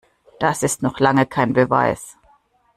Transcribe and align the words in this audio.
Das 0.39 0.63
ist 0.63 0.81
noch 0.81 0.99
lange 0.99 1.27
kein 1.27 1.53
Beweis. 1.53 2.17